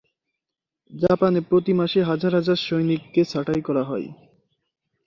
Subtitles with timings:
[0.93, 4.07] জাপানে প্রতি মাসে হাজার হাজার সৈনিককে ছাটাই করা হয়।